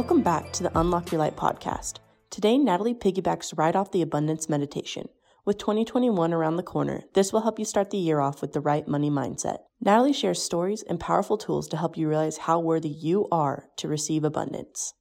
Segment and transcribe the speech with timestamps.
[0.00, 1.98] Welcome back to the Unlock Your Light podcast.
[2.30, 5.10] Today, Natalie piggybacks right off the abundance meditation.
[5.44, 8.62] With 2021 around the corner, this will help you start the year off with the
[8.62, 9.58] right money mindset.
[9.78, 13.88] Natalie shares stories and powerful tools to help you realize how worthy you are to
[13.88, 14.94] receive abundance.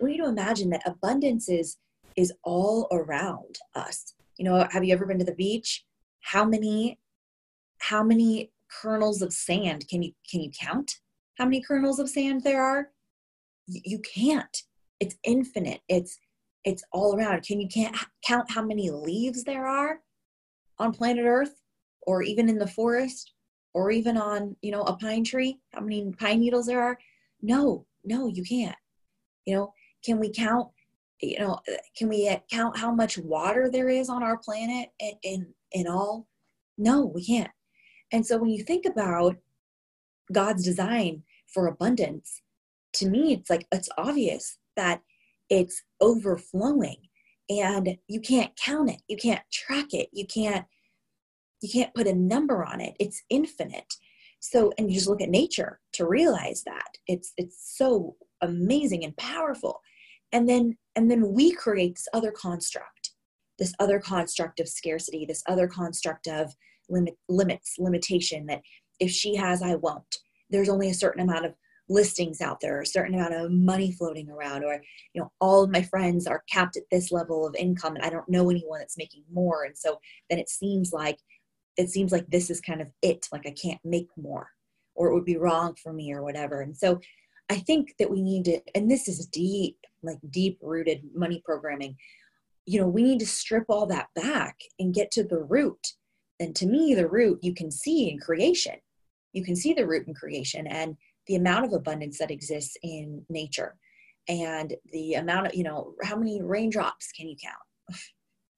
[0.00, 1.78] We need to imagine that abundance is,
[2.14, 4.14] is all around us.
[4.36, 5.84] You know, have you ever been to the beach?
[6.20, 7.00] How many
[7.78, 11.00] how many kernels of sand can you can you count?
[11.38, 12.90] How many kernels of sand there are?
[13.66, 14.62] You can't.
[15.00, 15.80] It's infinite.
[15.88, 16.18] It's
[16.64, 17.42] it's all around.
[17.42, 17.96] Can you can't
[18.26, 20.00] count how many leaves there are
[20.78, 21.62] on planet earth
[22.02, 23.32] or even in the forest
[23.72, 25.60] or even on you know a pine tree?
[25.72, 26.98] How many pine needles there are?
[27.40, 28.76] No no you can't.
[29.46, 29.74] You know
[30.04, 30.68] can we count
[31.22, 31.60] you know
[31.96, 35.86] can we uh, count how much water there is on our planet in in, in
[35.86, 36.26] all?
[36.76, 37.50] No we can't.
[38.10, 39.36] And so when you think about
[40.32, 42.42] god's design for abundance
[42.92, 45.00] to me it's like it's obvious that
[45.50, 46.96] it's overflowing
[47.48, 50.66] and you can't count it you can't track it you can't
[51.60, 53.94] you can't put a number on it it's infinite.
[54.40, 59.16] So and you just look at nature to realize that it's it's so amazing and
[59.16, 59.80] powerful.
[60.32, 63.10] And then and then we create this other construct
[63.58, 66.54] this other construct of scarcity this other construct of
[66.88, 68.62] limit limits limitation that
[69.00, 70.18] if she has i won't
[70.50, 71.54] there's only a certain amount of
[71.88, 74.82] listings out there, or a certain amount of money floating around, or
[75.14, 78.10] you know, all of my friends are capped at this level of income, and I
[78.10, 81.18] don't know anyone that's making more, and so then it seems like
[81.76, 84.50] it seems like this is kind of it, like I can't make more,
[84.94, 86.60] or it would be wrong for me, or whatever.
[86.60, 87.00] And so
[87.48, 91.96] I think that we need to, and this is deep, like deep rooted money programming.
[92.66, 95.94] You know, we need to strip all that back and get to the root.
[96.40, 98.74] And to me, the root you can see in creation
[99.32, 100.96] you can see the root in creation and
[101.26, 103.76] the amount of abundance that exists in nature.
[104.28, 107.98] And the amount of you know how many raindrops can you count?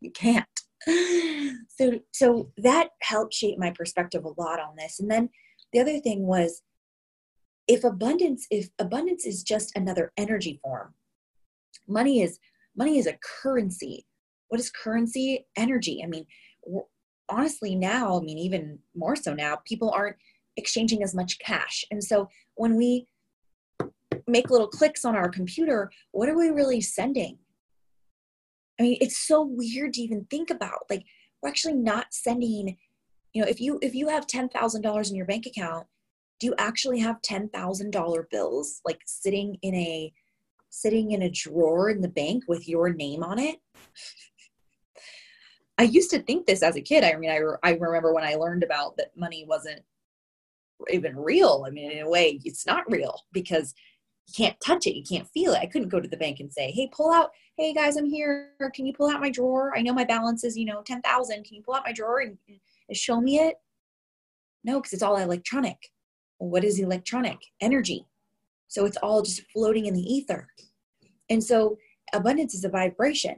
[0.02, 0.46] You can't.
[1.68, 4.98] So so that helped shape my perspective a lot on this.
[4.98, 5.28] And then
[5.72, 6.62] the other thing was
[7.68, 10.94] if abundance if abundance is just another energy form
[11.86, 12.38] money is
[12.76, 14.06] money is a currency.
[14.48, 15.46] What is currency?
[15.56, 16.02] Energy.
[16.02, 16.26] I mean
[17.30, 20.16] honestly now i mean even more so now people aren't
[20.60, 21.84] exchanging as much cash.
[21.90, 23.06] And so when we
[24.26, 27.38] make little clicks on our computer, what are we really sending?
[28.78, 30.80] I mean, it's so weird to even think about.
[30.88, 31.04] Like,
[31.42, 32.76] we're actually not sending,
[33.32, 35.86] you know, if you if you have ten thousand dollars in your bank account,
[36.38, 40.12] do you actually have ten thousand dollar bills like sitting in a
[40.70, 43.58] sitting in a drawer in the bank with your name on it?
[45.78, 47.04] I used to think this as a kid.
[47.04, 49.80] I mean, I, I remember when I learned about that money wasn't
[50.90, 51.64] even real.
[51.66, 53.74] I mean, in a way, it's not real because
[54.26, 55.60] you can't touch it, you can't feel it.
[55.60, 57.30] I couldn't go to the bank and say, "Hey, pull out.
[57.56, 58.52] Hey guys, I'm here.
[58.74, 59.72] Can you pull out my drawer?
[59.76, 61.44] I know my balance is, you know, ten thousand.
[61.44, 63.56] Can you pull out my drawer and, and show me it?"
[64.64, 65.78] No, because it's all electronic.
[66.38, 67.38] What is electronic?
[67.60, 68.06] Energy.
[68.68, 70.48] So it's all just floating in the ether.
[71.28, 71.76] And so
[72.12, 73.36] abundance is a vibration,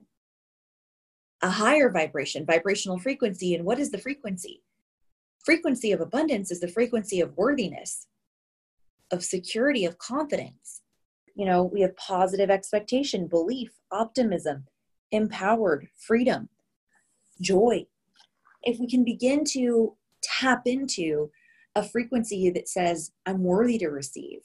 [1.42, 3.54] a higher vibration, vibrational frequency.
[3.54, 4.62] And what is the frequency?
[5.44, 8.06] Frequency of abundance is the frequency of worthiness,
[9.10, 10.82] of security, of confidence.
[11.34, 14.66] You know, we have positive expectation, belief, optimism,
[15.10, 16.48] empowered, freedom,
[17.40, 17.86] joy.
[18.62, 21.30] If we can begin to tap into
[21.74, 24.40] a frequency that says, I'm worthy to receive.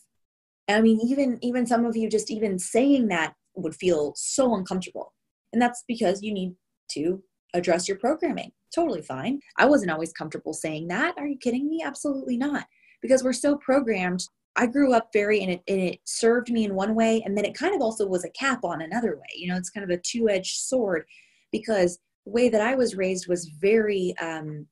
[0.69, 5.13] I mean, even even some of you just even saying that would feel so uncomfortable.
[5.53, 6.56] And that's because you need
[6.91, 9.40] to address your programming totally fine.
[9.58, 11.16] I wasn't always comfortable saying that.
[11.18, 11.82] Are you kidding me?
[11.84, 12.66] Absolutely not.
[13.02, 14.24] Because we're so programmed.
[14.56, 17.46] I grew up very, and it, and it served me in one way, and then
[17.46, 19.28] it kind of also was a cap on another way.
[19.36, 21.06] You know, it's kind of a two edged sword
[21.52, 24.66] because the way that I was raised was very, um,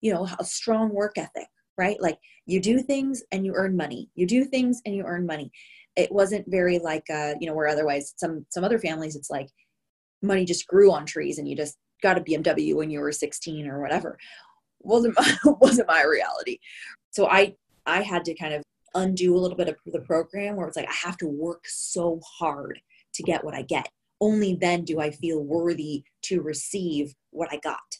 [0.00, 2.00] you know, a strong work ethic, right?
[2.00, 4.08] Like you do things and you earn money.
[4.14, 5.50] You do things and you earn money.
[5.96, 9.48] It wasn't very like, uh, you know, where otherwise some some other families, it's like
[10.22, 13.66] money just grew on trees and you just got a BMW when you were 16
[13.66, 14.18] or whatever.
[14.80, 16.58] wasn't my, wasn't my reality.
[17.10, 17.54] So I
[17.86, 18.62] I had to kind of
[18.94, 22.20] undo a little bit of the program where it's like I have to work so
[22.38, 22.80] hard
[23.14, 23.88] to get what I get.
[24.20, 27.98] Only then do I feel worthy to receive what I got.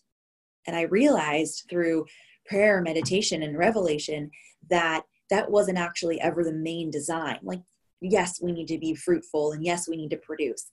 [0.66, 2.06] And I realized through
[2.46, 4.30] prayer, meditation, and revelation
[4.70, 7.38] that that wasn't actually ever the main design.
[7.42, 7.60] Like,
[8.00, 10.70] yes, we need to be fruitful, and yes, we need to produce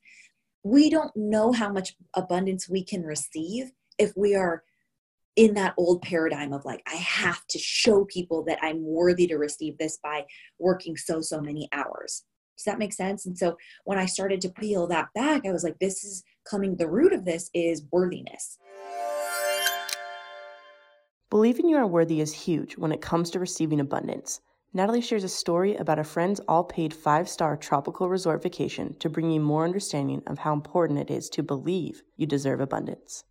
[0.63, 4.63] we don't know how much abundance we can receive if we are
[5.35, 9.35] in that old paradigm of like i have to show people that i'm worthy to
[9.35, 10.23] receive this by
[10.59, 12.23] working so so many hours.
[12.55, 13.25] Does that make sense?
[13.25, 16.75] And so when i started to peel that back i was like this is coming
[16.75, 18.57] the root of this is worthiness.
[21.29, 24.39] Believing you are worthy is huge when it comes to receiving abundance
[24.73, 29.39] natalie shares a story about a friend's all-paid five-star tropical resort vacation to bring you
[29.39, 33.23] more understanding of how important it is to believe you deserve abundance.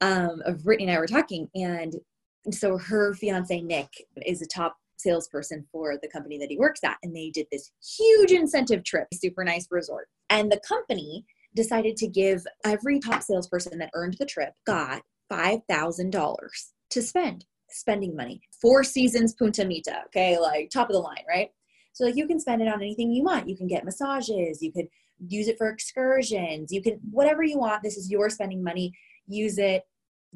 [0.00, 1.94] Um, of Brittany and I were talking, and
[2.52, 3.88] so her fiance Nick
[4.24, 7.72] is a top salesperson for the company that he works at, and they did this
[7.98, 11.24] huge incentive trip, super nice resort, and the company
[11.54, 17.02] decided to give every top salesperson that earned the trip got five thousand dollars to
[17.02, 18.40] spend spending money.
[18.60, 20.38] Four seasons punta mita okay?
[20.38, 21.50] Like top of the line right?
[21.92, 23.48] So like you can spend it on anything you want.
[23.48, 24.62] You can get massages.
[24.62, 24.88] You could
[25.26, 26.72] use it for excursions.
[26.72, 27.82] You can whatever you want.
[27.82, 28.92] This is your spending money.
[29.26, 29.84] Use it.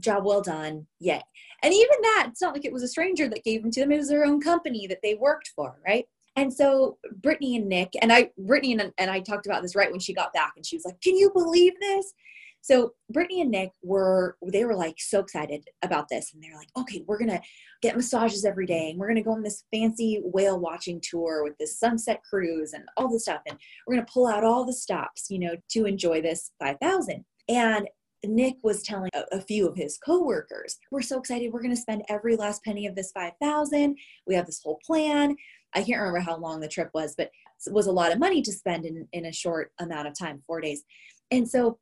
[0.01, 0.87] Job well done.
[1.01, 1.23] Yay.
[1.63, 3.93] And even that it's not like it was a stranger that gave them to them.
[3.93, 6.07] It was their own company that they worked for right?
[6.35, 9.91] And so brittany and nick and i brittany and, and i talked about this right
[9.91, 12.15] when she got back and she was like can you believe this
[12.63, 16.69] so brittany and nick were they were like so excited about this and they're like
[16.77, 17.41] okay we're gonna
[17.83, 21.57] get massages every day and we're gonna go on this fancy whale watching tour with
[21.59, 25.27] this sunset cruise and all this stuff and we're gonna pull out all the stops
[25.29, 27.89] you know to enjoy this 5000 and
[28.25, 31.53] Nick was telling a, a, few of his coworkers, "We're so excited.
[31.53, 33.97] We're going to spend every last penny of this 5000.
[34.27, 35.35] We have this whole plan.
[35.75, 37.31] I can't remember how long the trip was, but
[37.67, 40.43] it was a lot of money to spend in, in a short amount of time,
[40.47, 40.85] 4 days."
[41.31, 41.79] And so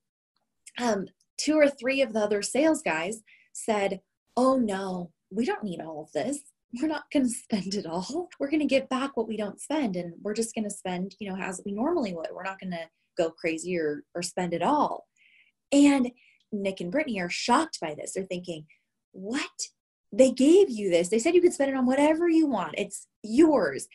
[0.78, 1.06] um,
[1.38, 3.22] two or three of the other sales guys
[3.52, 4.00] said,
[4.36, 6.38] "Oh no, we don't need all of this.
[6.80, 8.28] We're not going to spend it all.
[8.38, 11.16] We're going to get back what we don't spend and we're just going to spend,
[11.18, 12.28] you know, as we normally would.
[12.32, 12.88] We're not going to
[13.18, 15.06] go crazy or or spend it all."
[15.72, 16.10] And
[16.52, 18.12] Nick and Brittany are shocked by this.
[18.12, 18.66] They're thinking,
[19.12, 19.48] what?
[20.12, 21.08] They gave you this.
[21.08, 22.74] They said you could spend it on whatever you want.
[22.76, 23.86] It's yours.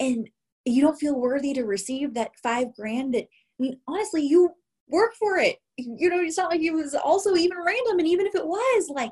[0.00, 0.28] And
[0.64, 4.50] you don't feel worthy to receive that five grand that, I mean, honestly, you
[4.92, 5.56] work for it.
[5.76, 7.98] You know, it's not like it was also even random.
[7.98, 9.10] And even if it was, like,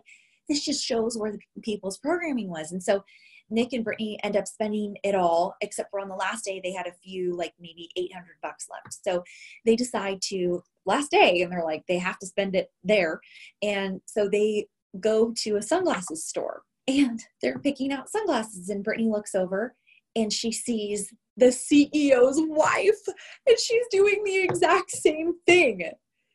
[0.49, 2.71] this just shows where the people's programming was.
[2.73, 3.03] And so
[3.51, 6.73] Nick and Brittany end up spending it all, except for on the last day, they
[6.73, 8.99] had a few, like maybe 800 bucks left.
[9.05, 9.25] So
[9.65, 13.21] they decide to, last day, and they're like, they have to spend it there.
[13.63, 14.69] And so they
[15.01, 18.69] go to a sunglasses store and they're picking out sunglasses.
[18.69, 19.75] And Brittany looks over
[20.17, 23.01] and she sees the CEO's wife
[23.47, 25.91] and she's doing the exact same thing.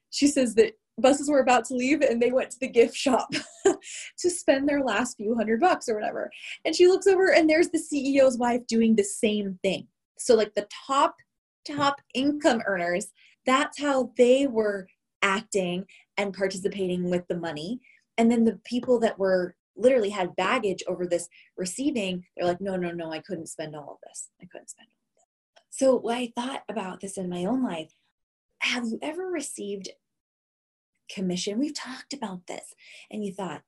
[0.10, 3.30] She says that buses were about to leave and they went to the gift shop
[3.66, 6.31] to spend their last few hundred bucks or whatever.
[6.66, 9.88] And she looks over and there's the CEO's wife doing the same thing.
[10.18, 11.16] So, like the top,
[11.68, 13.08] top income earners,
[13.46, 14.88] that's how they were
[15.22, 15.86] acting
[16.18, 17.81] and participating with the money.
[18.18, 21.28] And then the people that were literally had baggage over this
[21.58, 24.30] receiving, they're like, no, no, no, I couldn't spend all of this.
[24.42, 24.88] I couldn't spend.
[25.77, 27.94] So, I thought about this in my own life,
[28.60, 29.89] have you ever received
[31.10, 31.60] commission.
[31.60, 32.74] We've talked about this.
[33.12, 33.62] And you thought,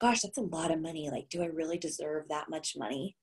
[0.00, 1.10] gosh, that's a lot of money.
[1.10, 3.16] Like, do I really deserve that much money?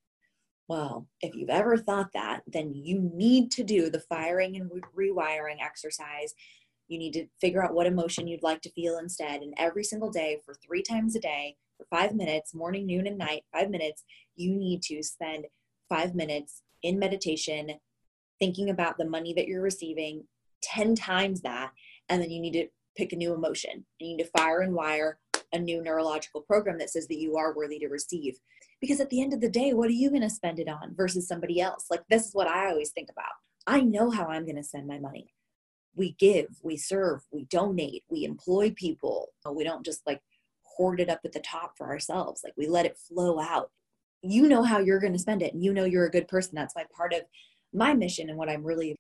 [0.68, 5.63] Well, if you've ever thought that, then you need to do the firing and rewiring
[5.63, 6.34] exercise.
[6.88, 9.41] You need to figure out what emotion you'd like to feel instead.
[9.41, 13.17] And every single day, for three times a day, for five minutes, morning, noon, and
[13.17, 14.03] night, five minutes,
[14.36, 15.46] you need to spend
[15.88, 17.72] five minutes in meditation,
[18.39, 20.24] thinking about the money that you're receiving,
[20.63, 21.72] 10 times that.
[22.10, 23.86] And then you need to pick a new emotion.
[24.00, 25.20] You need to fire and wire
[25.53, 28.38] a new neurological program that says that you are worthy to receive.
[28.82, 30.94] Because at the end of the day, what are you going to spend it on
[30.96, 31.86] versus somebody else?
[31.89, 33.32] Like, this is what I always think about.
[33.65, 35.34] I know how I'm going to spend my money.
[35.96, 39.29] We give, we serve, we donate, we employ people.
[39.51, 40.22] We don't just like
[40.62, 42.41] hoard it up at the top for ourselves.
[42.44, 43.72] Like, we let it flow out.
[44.22, 46.53] You know how you're going to spend it, and you know you're a good person.
[46.56, 47.22] That's why part of
[47.74, 48.95] my mission and what I'm really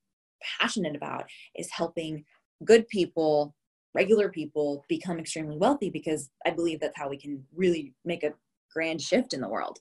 [0.59, 2.23] passionate about is helping
[2.63, 3.53] good people
[3.97, 8.33] regular people become extremely wealthy because I believe that's how we can really make a
[8.71, 9.79] grand shift in the world.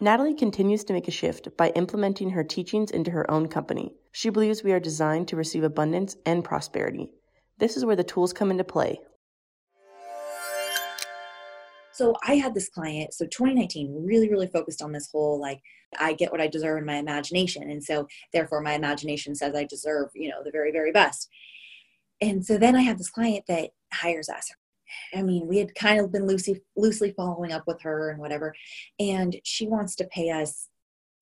[0.00, 3.92] Natalie continues to make a shift by implementing her teachings into her own company.
[4.10, 7.10] She believes we are designed to receive abundance and prosperity.
[7.58, 8.98] This is where the tools come into play.
[12.02, 15.60] So I had this client, so 2019 really, really focused on this whole like
[16.00, 17.70] I get what I deserve in my imagination.
[17.70, 21.28] And so therefore my imagination says I deserve, you know, the very, very best.
[22.20, 24.50] And so then I have this client that hires us.
[25.14, 28.52] I mean, we had kind of been loosely loosely following up with her and whatever.
[28.98, 30.70] And she wants to pay us,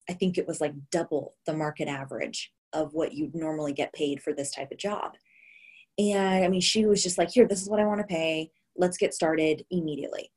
[0.09, 4.19] I think it was like double the market average of what you'd normally get paid
[4.19, 5.11] for this type of job.
[5.99, 8.49] And I mean, she was just like, here, this is what I want to pay.
[8.75, 10.31] Let's get started immediately.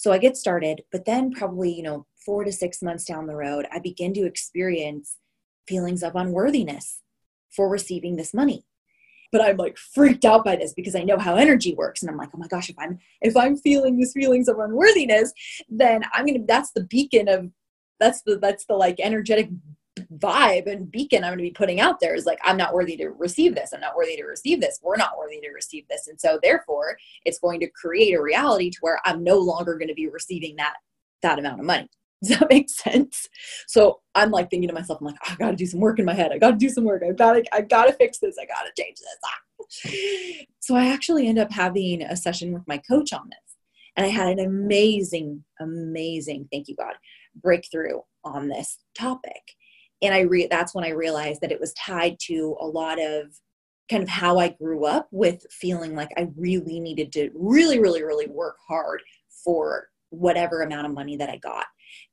[0.00, 3.36] So I get started, but then probably, you know, four to six months down the
[3.36, 5.16] road, I begin to experience
[5.68, 7.02] feelings of unworthiness
[7.54, 8.64] for receiving this money.
[9.30, 12.00] But I'm like freaked out by this because I know how energy works.
[12.00, 15.34] And I'm like, oh my gosh, if I'm if I'm feeling these feelings of unworthiness,
[15.68, 17.50] then I'm gonna that's the beacon of
[17.98, 19.50] that's the that's the like energetic
[20.18, 22.96] vibe and beacon I'm going to be putting out there is like, I'm not worthy
[22.98, 23.72] to receive this.
[23.72, 24.80] I'm not worthy to receive this.
[24.82, 26.08] We're not worthy to receive this.
[26.08, 29.88] And so therefore it's going to create a reality to where I'm no longer going
[29.88, 30.74] to be receiving that,
[31.22, 31.88] that amount of money.
[32.22, 33.28] Does that make sense?
[33.66, 36.12] So I'm like thinking to myself, I'm like, I gotta do some work in my
[36.12, 36.32] head.
[36.32, 37.02] I gotta do some work.
[37.02, 38.36] I gotta, I gotta fix this.
[38.38, 40.46] I gotta change this.
[40.60, 43.56] So I actually end up having a session with my coach on this.
[43.96, 46.94] And I had an amazing, amazing, thank you God,
[47.42, 49.54] breakthrough on this topic
[50.02, 53.26] and i re- that's when i realized that it was tied to a lot of
[53.90, 58.02] kind of how i grew up with feeling like i really needed to really really
[58.02, 59.02] really work hard
[59.44, 61.66] for whatever amount of money that i got.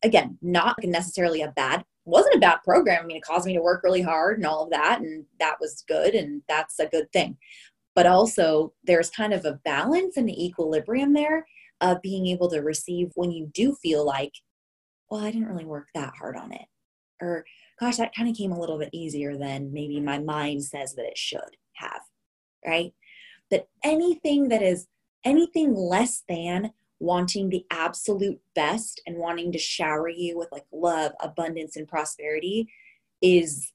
[0.03, 3.03] Again not necessarily a bad wasn't a bad program.
[3.03, 5.57] I mean it caused me to work really hard and all of that and that
[5.59, 7.37] was good and that's a good thing.
[7.95, 11.45] But also there's kind of a balance and equilibrium there
[11.81, 14.31] of being able to receive when you do feel like
[15.09, 16.65] well i didn't really work that hard on it
[17.21, 17.45] or
[17.79, 21.05] gosh, that kind of came a little bit easier than maybe my mind says that
[21.05, 22.01] it should have,
[22.65, 22.93] right?
[23.49, 24.87] But anything that is
[25.23, 31.11] anything less than wanting the absolute best and wanting to shower you with like love,
[31.21, 32.67] abundance, and prosperity
[33.21, 33.71] is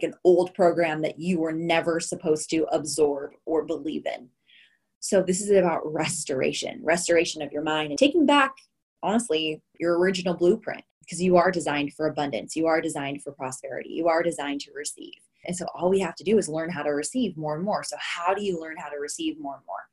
[0.00, 4.28] like an old program that you were never supposed to absorb or believe in.
[5.00, 8.52] So, this is about restoration, restoration of your mind and taking back,
[9.02, 12.54] honestly, your original blueprint because you are designed for abundance.
[12.54, 13.90] You are designed for prosperity.
[13.90, 15.14] You are designed to receive.
[15.46, 17.82] And so all we have to do is learn how to receive more and more.
[17.82, 19.88] So, how do you learn how to receive more and more?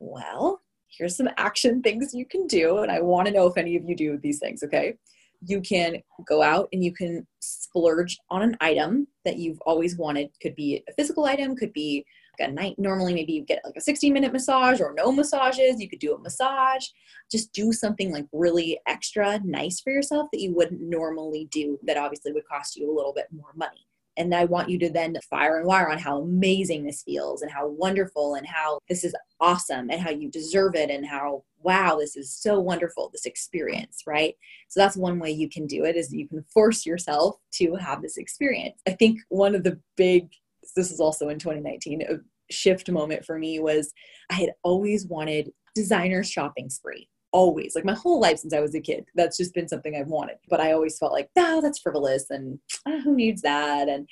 [0.00, 2.78] Well, here's some action things you can do.
[2.78, 4.98] And I want to know if any of you do these things, okay?
[5.46, 10.30] You can go out and you can splurge on an item that you've always wanted.
[10.42, 12.04] Could be a physical item, could be
[12.40, 15.88] a night normally maybe you get like a 60 minute massage or no massages you
[15.88, 16.86] could do a massage.
[17.30, 21.96] Just do something like really extra nice for yourself that you wouldn't normally do that
[21.96, 23.86] obviously would cost you a little bit more money.
[24.16, 27.50] And I want you to then fire and wire on how amazing this feels and
[27.50, 31.98] how wonderful and how this is awesome and how you deserve it and how wow
[31.98, 34.34] this is so wonderful this experience right?
[34.68, 38.02] So that's one way you can do it is you can force yourself to have
[38.02, 38.80] this experience.
[38.86, 40.30] I think one of the big
[40.74, 42.16] this is also in 2019, a
[42.50, 43.92] shift moment for me was
[44.30, 47.08] I had always wanted designer shopping spree.
[47.32, 49.06] Always, like my whole life since I was a kid.
[49.16, 50.36] That's just been something I've wanted.
[50.48, 53.88] But I always felt like, oh, that's frivolous and oh, who needs that?
[53.88, 54.08] And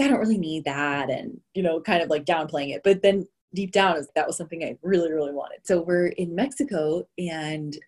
[0.00, 1.08] I don't really need that.
[1.08, 2.82] And, you know, kind of like downplaying it.
[2.82, 5.58] But then deep down, that was something I really, really wanted.
[5.62, 7.78] So we're in Mexico and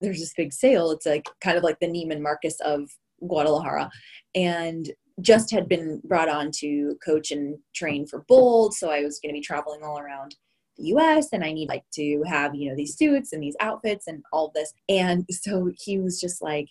[0.00, 0.92] there's this big sale.
[0.92, 2.88] It's like kind of like the Neiman Marcus of
[3.26, 3.90] Guadalajara.
[4.36, 8.74] And just had been brought on to coach and train for Bold.
[8.74, 10.36] So I was going to be traveling all around
[10.76, 14.06] the US and I need like to have, you know, these suits and these outfits
[14.06, 14.72] and all this.
[14.88, 16.68] And so he was just like,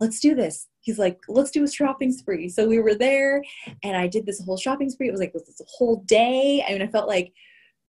[0.00, 0.68] let's do this.
[0.80, 2.48] He's like, let's do a shopping spree.
[2.48, 3.42] So we were there
[3.82, 5.08] and I did this whole shopping spree.
[5.08, 6.64] It was like this whole day.
[6.68, 7.32] I mean, I felt like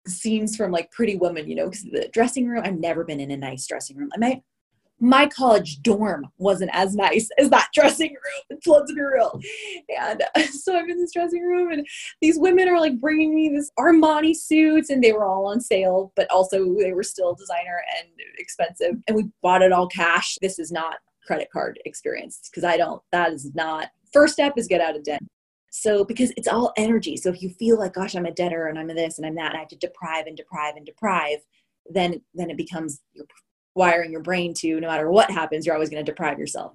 [0.08, 3.32] scenes from like Pretty Woman, you know, because the dressing room, I've never been in
[3.32, 4.10] a nice dressing room.
[4.13, 4.44] I might
[5.00, 8.60] my college dorm wasn't as nice as that dressing room.
[8.65, 9.39] Let's be real.
[9.98, 11.88] And so I'm in this dressing room, and
[12.22, 16.12] these women are like bringing me this Armani suits, and they were all on sale,
[16.15, 18.96] but also they were still designer and expensive.
[19.08, 20.38] And we bought it all cash.
[20.41, 23.01] This is not credit card experience because I don't.
[23.12, 23.89] That is not.
[24.12, 25.22] First step is get out of debt.
[25.72, 27.15] So because it's all energy.
[27.15, 29.51] So if you feel like, gosh, I'm a debtor and I'm this and I'm that,
[29.51, 31.39] and I have to deprive and deprive and deprive,
[31.91, 33.25] then then it becomes your
[33.76, 36.74] wiring your brain to no matter what happens, you're always going to deprive yourself.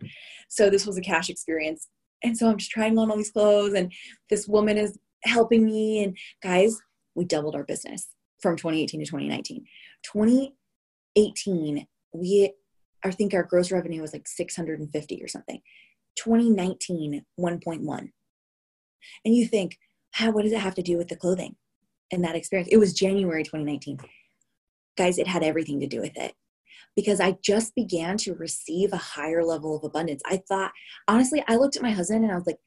[0.48, 1.88] So this was a cash experience.
[2.22, 3.92] And so I'm just trying on all these clothes, and
[4.30, 6.02] this woman is helping me.
[6.02, 6.80] And guys,
[7.14, 8.08] we doubled our business
[8.40, 9.64] from 2018 to 2019.
[10.04, 12.52] 2018, we
[13.04, 15.60] I think our gross revenue was like 650 or something.
[16.16, 18.10] 2019, 1.1.
[19.24, 19.78] And you think,
[20.12, 21.56] how what does it have to do with the clothing
[22.10, 22.70] and that experience?
[22.72, 23.98] It was January 2019.
[24.96, 26.34] Guys, it had everything to do with it
[26.96, 30.22] because I just began to receive a higher level of abundance.
[30.26, 30.72] I thought,
[31.08, 32.58] honestly, I looked at my husband and I was like,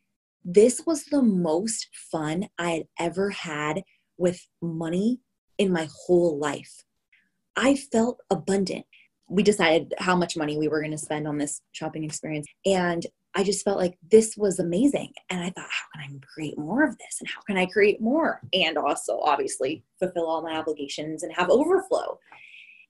[0.43, 3.84] this was the most fun I had ever had
[4.17, 5.19] with money
[5.57, 6.84] in my whole life.
[7.55, 8.86] I felt abundant.
[9.29, 12.48] We decided how much money we were going to spend on this shopping experience.
[12.65, 13.05] And
[13.36, 15.12] I just felt like this was amazing.
[15.29, 17.17] And I thought, how can I create more of this?
[17.19, 18.41] And how can I create more?
[18.53, 22.19] And also, obviously, fulfill all my obligations and have overflow.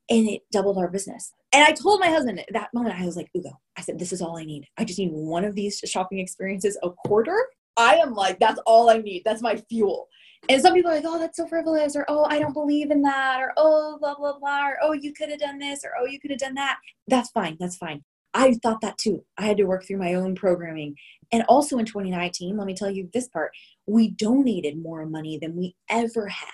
[0.09, 1.33] And it doubled our business.
[1.53, 4.13] And I told my husband at that moment, I was like, Ugo, I said, this
[4.13, 4.65] is all I need.
[4.77, 7.47] I just need one of these shopping experiences a quarter.
[7.75, 9.23] I am like, that's all I need.
[9.25, 10.07] That's my fuel.
[10.49, 13.01] And some people are like, oh, that's so frivolous, or oh, I don't believe in
[13.01, 16.05] that, or oh, blah, blah, blah, or oh, you could have done this, or oh,
[16.05, 16.77] you could have done that.
[17.07, 17.57] That's fine.
[17.59, 18.03] That's fine.
[18.33, 19.23] I thought that too.
[19.37, 20.95] I had to work through my own programming.
[21.31, 23.51] And also in 2019, let me tell you this part
[23.87, 26.47] we donated more money than we ever had,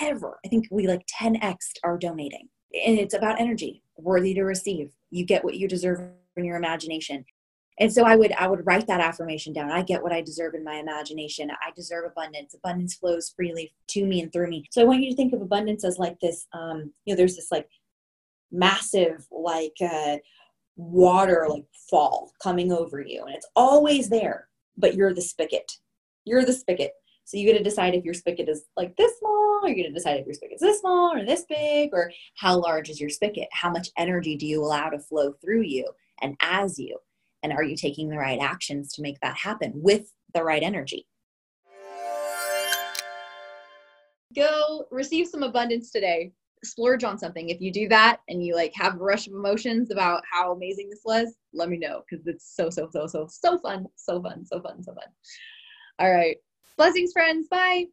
[0.00, 0.38] ever.
[0.44, 2.48] I think we like 10x our donating.
[2.84, 4.92] And it's about energy, worthy to receive.
[5.10, 7.24] You get what you deserve in your imagination.
[7.78, 9.70] And so I would I would write that affirmation down.
[9.70, 11.50] I get what I deserve in my imagination.
[11.50, 12.54] I deserve abundance.
[12.54, 14.64] Abundance flows freely to me and through me.
[14.70, 16.46] So I want you to think of abundance as like this.
[16.54, 17.68] Um, you know, there's this like
[18.50, 20.16] massive like uh,
[20.76, 25.72] water like fall coming over you and it's always there but you're the spigot
[26.24, 26.92] you're the spigot
[27.26, 29.88] so you get to decide if your spigot is like this small or you're going
[29.88, 33.10] to decide if your spigot's this small or this big or how large is your
[33.10, 35.84] spigot how much energy do you allow to flow through you
[36.22, 36.96] and as you
[37.42, 41.06] and are you taking the right actions to make that happen with the right energy
[44.34, 46.32] go receive some abundance today
[46.64, 47.48] splurge on something.
[47.48, 50.88] If you do that and you like have a rush of emotions about how amazing
[50.90, 53.86] this was, let me know because it's so, so, so, so, so fun.
[53.96, 55.04] So fun, so fun, so fun.
[55.98, 56.36] All right.
[56.76, 57.48] Blessings, friends.
[57.48, 57.86] Bye.